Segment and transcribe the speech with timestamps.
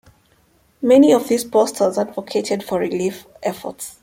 [0.81, 3.99] Many of these posters advocated for relief efforts.